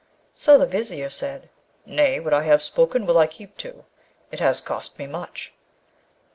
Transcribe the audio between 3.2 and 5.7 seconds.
keep to; it has cost me much.'